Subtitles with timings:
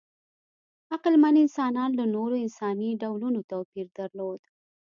[0.93, 4.41] عقلمن انسانان له نورو انساني ډولونو توپیر درلود.